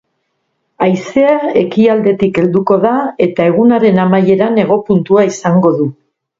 [0.85, 2.95] Haizea ekialdetik helduko da,
[3.29, 5.91] eta egunaren amaieran hego puntua izango du.